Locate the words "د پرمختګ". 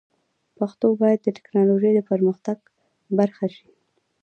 1.95-2.57